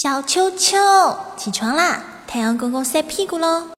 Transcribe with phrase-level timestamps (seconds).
[0.00, 0.78] 小秋秋
[1.36, 3.66] 起床啦太阳公公晒屁股喽